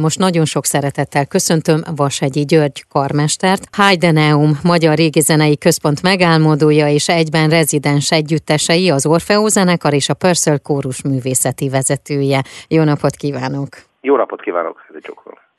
[0.00, 7.50] Most nagyon sok szeretettel köszöntöm Vasegyi György karmestert, Heideneum Magyar Régizenei Központ megálmodója és egyben
[7.50, 12.42] rezidens együttesei, az Orfeó zenekar és a Purcell kórus művészeti vezetője.
[12.68, 13.68] Jó napot kívánok!
[14.00, 15.12] Jó napot kívánok, egy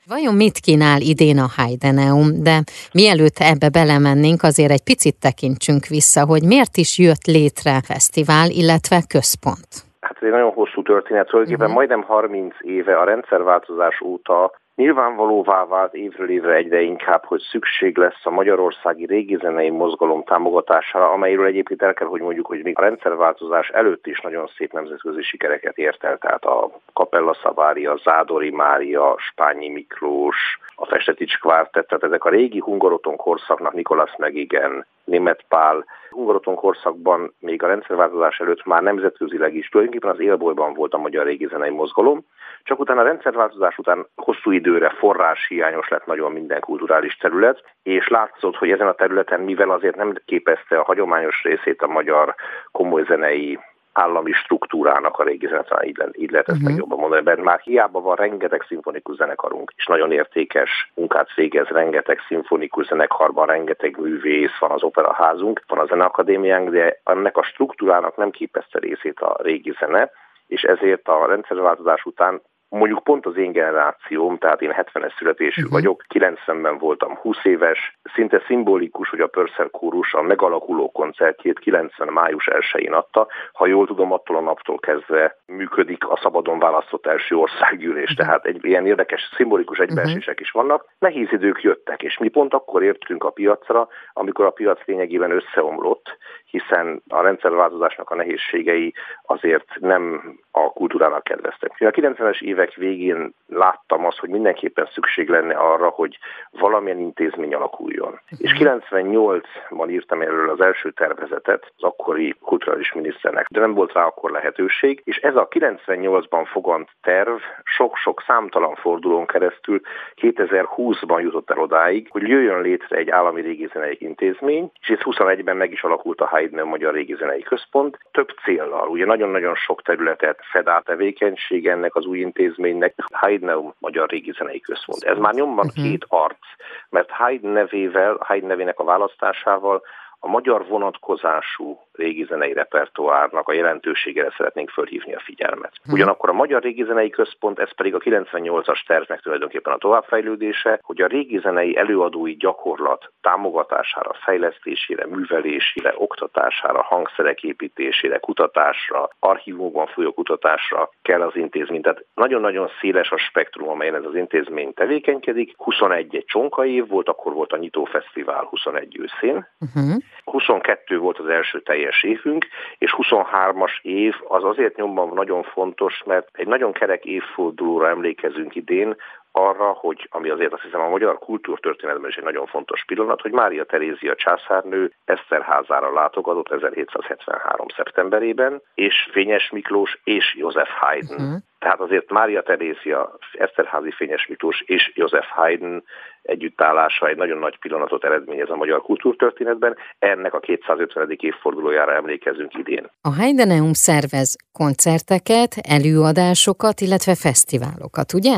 [0.08, 2.64] Vajon mit kínál idén a Heideneum, de
[2.94, 9.04] mielőtt ebbe belemennénk, azért egy picit tekintsünk vissza, hogy miért is jött létre fesztivál, illetve
[9.08, 9.91] központ
[10.22, 11.88] ez egy nagyon hosszú történet, tulajdonképpen uh-huh.
[11.88, 18.26] majdnem 30 éve a rendszerváltozás óta Nyilvánvalóvá vált évről évre egyre inkább, hogy szükség lesz
[18.26, 22.82] a magyarországi régi zenei mozgalom támogatására, amelyről egyébként el kell, hogy mondjuk, hogy még a
[22.82, 29.16] rendszerváltozás előtt is nagyon szép nemzetközi sikereket ért el, tehát a Capella Szavária, Zádori Mária,
[29.18, 35.86] Spányi Miklós, a Festetics Kvártett, tehát ezek a régi hungaroton korszaknak Nikolas Megigen, Német Pál,
[36.10, 39.70] hungaroton korszakban még a rendszerváltozás előtt már nemzetközileg is.
[39.70, 42.26] Tulajdonképpen az élbolyban volt a magyar régi zenei mozgalom,
[42.64, 48.08] csak utána a rendszerváltozás után hosszú időre forrás hiányos lett nagyon minden kulturális terület, és
[48.08, 52.36] látszott, hogy ezen a területen, mivel azért nem képezte a hagyományos részét a magyar
[52.72, 53.60] komoly zenei
[53.94, 56.72] állami struktúrának a régi zenetán, így, így lehet ezt uh-huh.
[56.72, 62.20] legjobban mondani, mert már hiába van rengeteg szimfonikus zenekarunk, és nagyon értékes munkát végez, rengeteg
[62.28, 68.30] szimfonikus zenekarban, rengeteg művész van az operaházunk, van a zeneakadémiánk, de ennek a struktúrának nem
[68.30, 70.12] képezte részét a régi zene,
[70.48, 72.42] és ezért a rendszerváltozás után
[72.72, 75.78] mondjuk pont az én generációm, tehát én 70-es születésű uh-huh.
[75.78, 82.14] vagyok, 90-ben voltam 20 éves, szinte szimbolikus, hogy a Pörsszer kórus a megalakuló koncertjét 90.
[82.14, 83.28] május 1-én adta.
[83.54, 88.66] Ha jól tudom, attól a naptól kezdve működik a szabadon választott első országgyűlés, tehát egy
[88.66, 90.42] ilyen érdekes, szimbolikus egybeesések uh-huh.
[90.42, 90.86] is vannak.
[91.00, 96.18] Nehéz idők jöttek, és mi pont akkor értünk a piacra, amikor a piac lényegében összeomlott,
[96.46, 98.94] hiszen a rendszerváltozásnak a nehézségei
[99.26, 101.72] azért nem a kultúrának kedveztek.
[101.80, 106.18] A 90-es évek végén láttam azt, hogy mindenképpen szükség lenne arra, hogy
[106.52, 108.20] valamilyen intézmény alakuljon.
[108.38, 114.06] És 98-ban írtam erről az első tervezetet az akkori kulturális miniszternek, de nem volt rá
[114.06, 119.82] akkor lehetőség, és ez a 98-ban fogant terv sok-sok számtalan fordulón keresztül
[120.22, 125.72] 2020-ban jutott el odáig, hogy jöjjön létre egy állami régizenei intézmény, és ez 21-ben meg
[125.72, 130.86] is alakult a Haydn Magyar Régizenei Központ, több céllal, ugye nagyon-nagyon sok területet fed át
[130.86, 132.20] tevékenység ennek az új
[132.52, 135.04] intézménynek, Haydn Magyar Régizenei Központ.
[135.04, 135.84] Ez már nyomban uh-huh.
[135.84, 136.46] két arc,
[136.90, 139.82] mert Haydn nevével, Haydn nevének a választásával
[140.24, 145.72] a magyar vonatkozású régi zenei repertoárnak a jelentőségére szeretnénk fölhívni a figyelmet.
[145.84, 145.94] Mhm.
[145.94, 151.02] Ugyanakkor a Magyar Régi Zenei Központ, ez pedig a 98-as tervnek tulajdonképpen a továbbfejlődése, hogy
[151.02, 160.90] a régi zenei előadói gyakorlat támogatására, fejlesztésére, művelésére, oktatására, hangszerek építésére, kutatásra, archívumokban folyó kutatásra
[161.02, 161.82] kell az intézmény.
[161.82, 165.54] Tehát nagyon-nagyon széles a spektrum, amelyen ez az intézmény tevékenykedik.
[165.58, 169.48] 21 egy csonka év volt, akkor volt a nyitófesztivál 21 őszén.
[169.60, 170.02] Uh-huh.
[170.32, 172.48] 22 volt az első teljes évünk,
[172.78, 178.96] és 23-as év az azért nyomban nagyon fontos, mert egy nagyon kerek évfordulóra emlékezünk idén,
[179.32, 183.32] arra, hogy ami azért azt hiszem a magyar kultúrtörténetben is egy nagyon fontos pillanat, hogy
[183.32, 187.66] Mária Terézia császárnő Eszterházára látogatott 1773.
[187.76, 191.14] szeptemberében, és Fényes Miklós és József Haydn.
[191.14, 191.36] Uh-huh.
[191.60, 195.84] Tehát azért Mária Terézia, Eszterházi Fényes Miklós és József Haydn
[196.22, 199.78] együttállása egy nagyon nagy pillanatot eredményez a magyar kultúrtörténetben.
[200.00, 201.16] Ennek a 250.
[201.20, 202.90] évfordulójára emlékezünk idén.
[203.02, 208.36] A Heideneum szervez koncerteket, előadásokat, illetve fesztiválokat, ugye?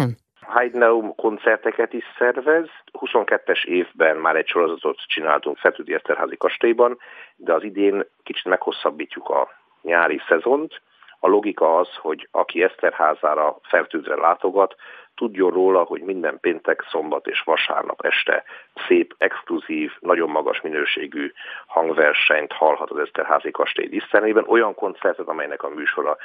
[0.54, 2.68] Heidenaum koncerteket is szervez.
[3.00, 6.98] 22-es évben már egy sorozatot csináltunk Szentüdi Eszterházi kastélyban,
[7.36, 9.50] de az idén kicsit meghosszabbítjuk a
[9.82, 10.82] nyári szezont.
[11.20, 14.76] A logika az, hogy aki Eszterházára fertőzre látogat,
[15.16, 18.44] tudjon róla, hogy minden péntek, szombat és vasárnap este
[18.88, 21.32] szép, exkluzív, nagyon magas minőségű
[21.66, 26.18] hangversenyt hallhat az Eszterházi kastély dísztermében, olyan koncertet, amelynek a műsora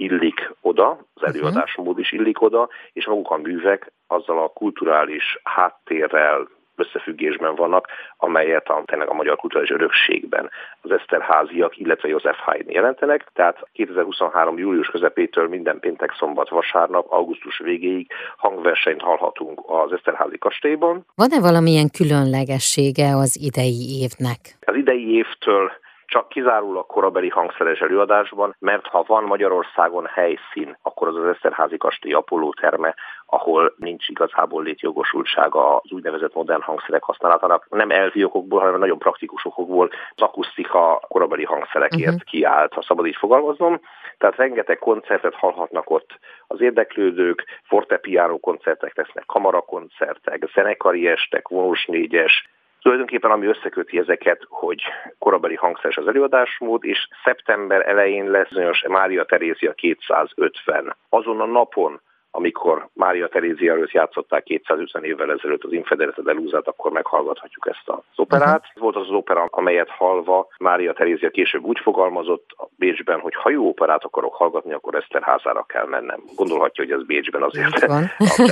[0.00, 1.30] illik oda, az mhm.
[1.30, 6.48] előadásmód is illik oda, és maguk a művek azzal a kulturális háttérrel,
[6.80, 7.86] összefüggésben vannak,
[8.16, 10.50] amelyet a, tényleg a magyar kulturális örökségben
[10.80, 13.26] az Eszterháziak, illetve József Haydn jelentenek.
[13.32, 14.58] Tehát 2023.
[14.58, 18.06] július közepétől minden péntek, szombat, vasárnap, augusztus végéig
[18.36, 21.04] hangversenyt hallhatunk az Eszterházi kastélyban.
[21.14, 24.38] Van-e valamilyen különlegessége az idei évnek?
[24.60, 25.72] Az idei évtől
[26.10, 32.12] csak kizárólag korabeli hangszeres előadásban, mert ha van Magyarországon helyszín, akkor az az Eszterházi Kastély
[32.12, 32.94] Apollo terme,
[33.26, 37.66] ahol nincs igazából létjogosultsága az úgynevezett modern hangszerek használatának.
[37.70, 42.30] Nem elvi okokból, hanem nagyon praktikus okokból az akusztika korabeli hangszerekért uh-huh.
[42.30, 43.80] kiállt, ha szabad így fogalmaznom.
[44.18, 52.48] Tehát rengeteg koncertet hallhatnak ott az érdeklődők, fortepiano koncertek lesznek, kamarakoncertek, zenekari estek, vonós négyes,
[52.80, 54.82] Tulajdonképpen ami összeköti ezeket, hogy
[55.18, 60.96] korabeli hangszeres az előadásmód, és szeptember elején lesz bizonyos Mária Terézia 250.
[61.08, 62.00] Azon a napon,
[62.30, 67.96] amikor Mária Terézia előtt játszották 250 évvel ezelőtt az Infederete Delúzát, akkor meghallgathatjuk ezt az
[68.16, 68.64] operát.
[68.66, 68.82] Uh-huh.
[68.82, 73.50] Volt az az opera, amelyet halva Mária Terézia később úgy fogalmazott a Bécsben, hogy ha
[73.50, 76.20] jó operát akarok hallgatni, akkor Eszterházára kell mennem.
[76.36, 77.96] Gondolhatja, hogy ez Bécsben azért a,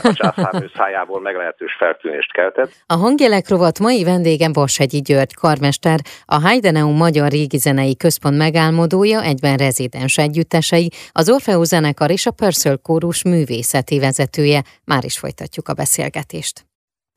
[0.09, 2.71] a császárnő szájából meglehetős feltűnést keltett.
[2.87, 7.59] A hangjelek rovat mai vendégem Vashegyi György, karmester, a Heideneum Magyar Régi
[7.99, 14.65] Központ megálmodója, egyben rezidens együttesei, az Orfeó zenekar és a Purcell kórus művész művészeti vezetője.
[14.85, 16.67] Már is folytatjuk a beszélgetést.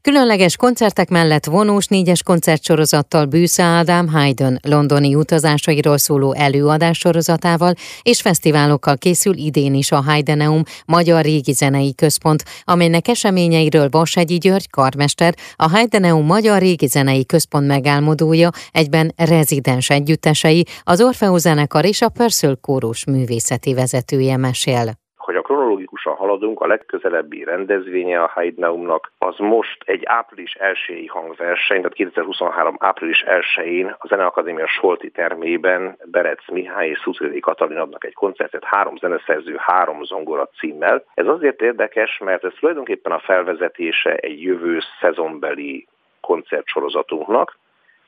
[0.01, 8.21] Különleges koncertek mellett vonós négyes koncertsorozattal Bűsze Ádám Haydn londoni utazásairól szóló előadás sorozatával és
[8.21, 15.35] fesztiválokkal készül idén is a Haydeneum Magyar Régi Zenei Központ, amelynek eseményeiről Vasegyi György karmester,
[15.55, 22.09] a Haydeneum Magyar Régi Zenei Központ megálmodója, egyben rezidens együttesei, az Orfeó zenekar és a
[22.09, 29.37] Purcell kórus művészeti vezetője mesél hogy a kronológikusan haladunk, a legközelebbi rendezvénye a Haidnaumnak az
[29.37, 36.89] most egy április 1 hangverseny, tehát 2023 április 1-én a Zeneakadémia Solti termében Berec Mihály
[36.89, 41.03] és Szuszédi Katalin adnak egy koncertet három zeneszerző, három zongora címmel.
[41.13, 45.87] Ez azért érdekes, mert ez tulajdonképpen a felvezetése egy jövő szezonbeli
[46.21, 47.59] koncertsorozatunknak,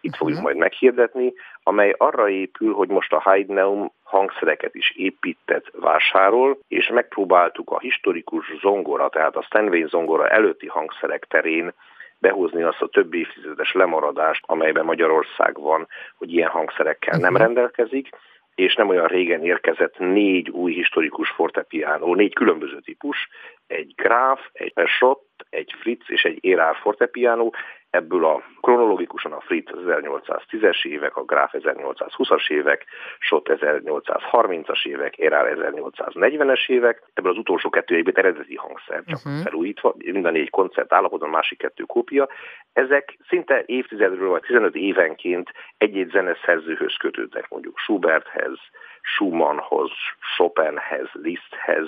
[0.03, 0.45] itt fogjuk mhm.
[0.45, 1.33] majd meghirdetni,
[1.63, 8.53] amely arra épül, hogy most a Haydneum hangszereket is épített, vásárol, és megpróbáltuk a historikus
[8.61, 11.73] zongora, tehát a Stanway zongora előtti hangszerek terén
[12.17, 17.41] behozni azt a több évtizedes lemaradást, amelyben Magyarország van, hogy ilyen hangszerekkel nem mhm.
[17.41, 18.09] rendelkezik,
[18.55, 23.29] és nem olyan régen érkezett négy új historikus fortepiánó, négy különböző típus,
[23.67, 27.53] egy Graf, egy Peugeot, egy Fritz és egy Érár fortepiánó,
[27.93, 32.85] ebből a kronológikusan a Fritz 1810-es évek, a Graf 1820-as évek,
[33.19, 39.43] Schott 1830-as évek, Érár 1840-es évek, ebből az utolsó kettő évben eredeti hangszer, csak uh-huh.
[39.43, 42.29] felújítva, mind a négy koncert állapotban, a másik kettő kópia.
[42.73, 48.59] Ezek szinte évtizedről vagy 15 évenként egy-egy zeneszerzőhöz kötődnek, mondjuk Schuberthez,
[49.03, 49.91] Schumannhoz,
[50.35, 51.87] Chopinhez, Liszthez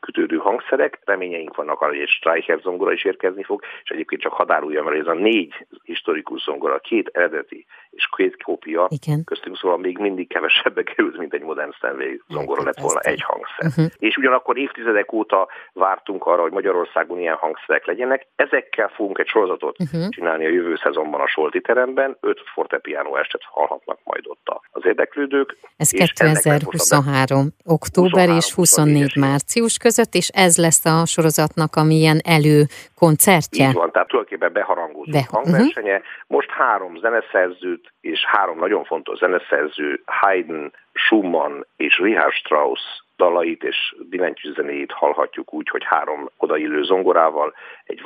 [0.00, 0.98] kötődő hangszerek.
[1.04, 4.98] Reményeink vannak arra, hogy egy Streicher zongora is érkezni fog, és egyébként csak hadáruljam, mert
[4.98, 9.24] ez a négy historikus zongora, két eredeti és két kópia, Igen.
[9.24, 13.66] köztünk szóval még mindig kevesebbe került, mint egy modern Stanley zongora lett volna egy hangszer.
[13.66, 13.86] Uh-huh.
[13.98, 18.26] És ugyanakkor évtizedek óta vártunk arra, hogy Magyarországon ilyen hangszerek legyenek.
[18.36, 20.08] Ezekkel fogunk egy sorozatot uh-huh.
[20.08, 22.16] csinálni a jövő szezonban a Solti teremben.
[22.20, 25.56] Öt fortepiano estet hallhatnak majd ott az érdeklődők.
[25.76, 27.48] Ez 2023.
[27.64, 32.62] október 23, és 24 március között, és ez lesz a sorozatnak a milyen elő
[32.94, 33.68] koncertje.
[33.68, 35.96] Így van, tehát tulajdonképpen beharangozó Be- hangversenye.
[35.96, 36.06] Uh-huh.
[36.26, 42.80] Most három zeneszerzőt és három nagyon fontos zeneszerző, Haydn, Schumann és Richard Strauss
[43.16, 47.54] dalait és billentyűs zenéjét hallhatjuk úgy, hogy három odaillő zongorával,
[47.84, 48.00] egy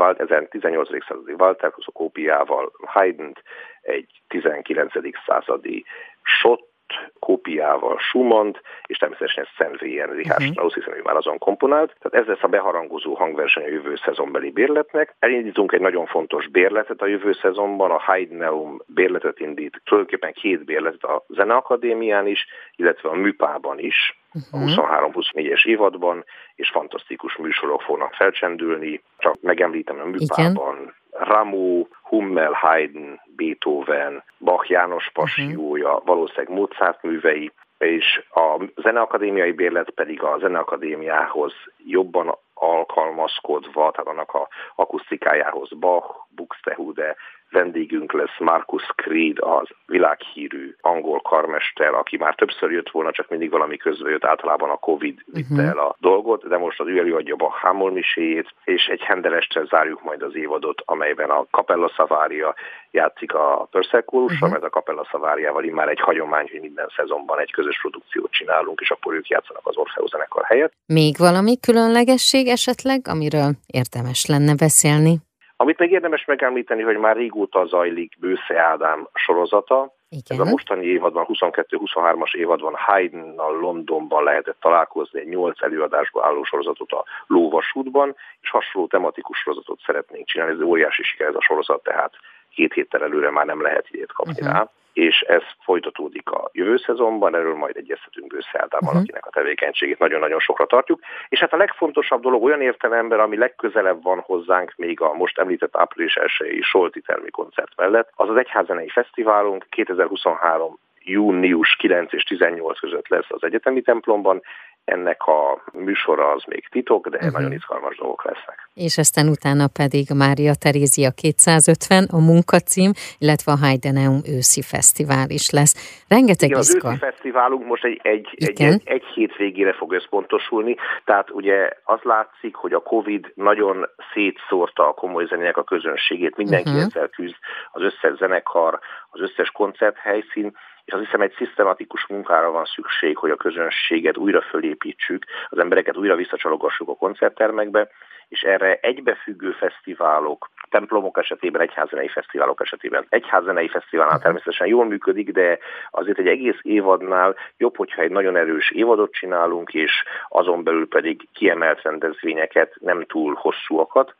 [0.48, 1.04] 18.
[1.04, 3.32] századi Walter kópiával, Haydn,
[3.80, 4.92] egy 19.
[5.26, 5.84] századi
[6.22, 6.68] Schott
[7.18, 8.56] kópiával Schumann,
[8.86, 10.52] és természetesen Szentvélyen Richard uh-huh.
[10.52, 11.96] Strauss, hiszen ő már azon komponált.
[12.00, 15.14] Tehát ez lesz a beharangozó hangverseny a jövő szezonbeli bérletnek.
[15.18, 21.02] Elindítunk egy nagyon fontos bérletet a jövő szezonban, a Haydneum bérletet indít, tulajdonképpen két bérletet
[21.02, 24.18] a Zeneakadémián is, illetve a Műpában is,
[24.50, 29.02] a 23-24-es évadban, és fantasztikus műsorok fognak felcsendülni.
[29.18, 30.94] Csak megemlítem a Műpában, Igen.
[31.18, 36.06] Rameau, Hummel, Haydn, Beethoven, Bach János passiója, uh-huh.
[36.06, 41.52] valószínűleg Mozart művei, és a Zeneakadémiai bérlet pedig a Zeneakadémiához
[41.84, 47.16] jobban alkalmazkodva, tehát annak a akusztikájához Bach, Buxtehude,
[47.50, 53.50] vendégünk lesz Marcus Creed, az világhírű angol karmester, aki már többször jött volna, csak mindig
[53.50, 55.68] valami közben jött, általában a Covid vitte uh-huh.
[55.68, 60.02] el a dolgot, de most az ő előadja a Hámol miséjét, és egy hendelestre zárjuk
[60.02, 62.54] majd az évadot, amelyben a Capella Savaria
[62.90, 64.50] játszik a Purcell uh-huh.
[64.50, 68.90] mert a Capella Savariával immár egy hagyomány, hogy minden szezonban egy közös produkciót csinálunk, és
[68.90, 70.72] akkor ők játszanak az Orfeo zenekar helyett.
[70.86, 75.27] Még valami különlegesség esetleg, amiről érdemes lenne beszélni?
[75.60, 80.40] Amit még érdemes megemlíteni, hogy már régóta zajlik Bősze Ádám sorozata, Igen.
[80.40, 86.92] Ez a mostani évadban, 22-23-as évadban Haydn-nal Londonban lehetett találkozni egy nyolc előadásba álló sorozatot
[86.92, 90.54] a Lóvasútban, és hasonló tematikus sorozatot szeretnénk csinálni.
[90.54, 92.12] Ez óriási siker ez a sorozat, tehát
[92.58, 94.52] két héttel előre már nem lehet idét kapni uh-huh.
[94.52, 99.00] rá és ez folytatódik a jövő szezonban, erről majd egyeztetünk őszerdában, uh-huh.
[99.02, 101.00] akinek a tevékenységét nagyon-nagyon sokra tartjuk.
[101.28, 105.76] És hát a legfontosabb dolog olyan értelemben, ami legközelebb van hozzánk még a most említett
[105.76, 113.08] április 1 Solti koncert mellett, az az Egyházenei Fesztiválunk 2023 június 9 és 18 között
[113.08, 114.42] lesz az egyetemi templomban,
[114.88, 117.32] ennek a műsora az még titok, de uh-huh.
[117.32, 118.68] nagyon izgalmas dolgok lesznek.
[118.74, 125.50] És aztán utána pedig Mária Terézia 250, a munkacím, illetve a Heideneum őszi fesztivál is
[125.50, 126.04] lesz.
[126.08, 131.30] Rengeteg Igen, az őszi fesztiválunk most egy, egy, egy, egy, egy hétvégére fog összpontosulni, tehát
[131.30, 136.84] ugye az látszik, hogy a Covid nagyon szétszórta a komoly zenének a közönségét, mindenki uh-huh.
[136.84, 137.36] ezzel küzd,
[137.72, 138.78] az összes zenekar,
[139.10, 140.56] az összes koncerthelyszín,
[140.88, 145.96] és azt hiszem egy szisztematikus munkára van szükség, hogy a közönséget újra fölépítsük, az embereket
[145.96, 147.88] újra visszacsalogassuk a koncerttermekbe,
[148.28, 155.58] és erre egybefüggő fesztiválok, templomok esetében, egyházenei fesztiválok esetében, egyházenei fesztiválnál természetesen jól működik, de
[155.90, 159.92] azért egy egész évadnál jobb, hogyha egy nagyon erős évadot csinálunk, és
[160.28, 164.14] azon belül pedig kiemelt rendezvényeket, nem túl hosszúakat,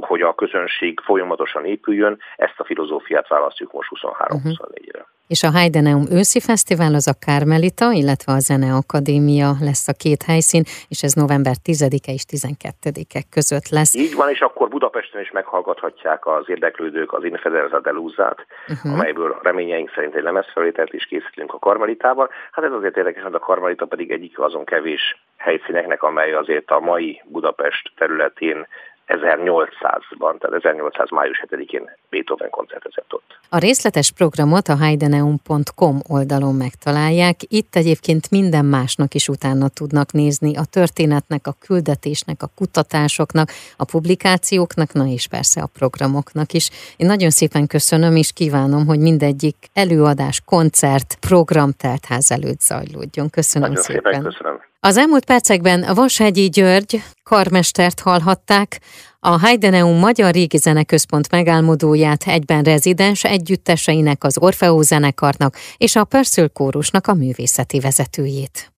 [0.00, 4.98] hogy a közönség folyamatosan épüljön, ezt a filozófiát választjuk most 23-24-re.
[4.98, 5.12] Uh-huh.
[5.26, 10.62] És a Heideneum őszi fesztivál az a Kármelita, illetve a Zeneakadémia lesz a két helyszín,
[10.88, 13.94] és ez november 10-e és 12-e között lesz.
[13.94, 18.92] Így van, és akkor Budapesten is meghallgathatják az érdeklődők az Infederza Delúzát, uh-huh.
[18.92, 22.28] amelyből reményeink szerint egy lemezfelvételt is készítünk a Karmelitában.
[22.52, 26.80] Hát ez azért érdekes, hogy a Karmelita pedig egyik azon kevés helyszíneknek, amely azért a
[26.80, 28.66] mai Budapest területén
[29.06, 31.10] 1800-ban, tehát 1800.
[31.10, 33.22] május 7-én Beethoven koncertezett ott.
[33.48, 37.36] A részletes programot a heideneum.com oldalon megtalálják.
[37.48, 43.84] Itt egyébként minden másnak is utána tudnak nézni, a történetnek, a küldetésnek, a kutatásoknak, a
[43.84, 46.70] publikációknak, na és persze a programoknak is.
[46.96, 53.30] Én nagyon szépen köszönöm, és kívánom, hogy mindegyik előadás, koncert, program teltház előtt zajlódjon.
[53.30, 54.12] Köszönöm nagyon szépen.
[54.12, 54.60] szépen köszönöm.
[54.80, 58.80] Az elmúlt percekben Vashegyi György karmestert hallhatták,
[59.26, 66.48] a Heideneum Magyar Régi Zeneközpont megálmodóját egyben rezidens együtteseinek, az Orfeó zenekarnak és a Pörszül
[66.48, 68.72] kórusnak a művészeti vezetőjét.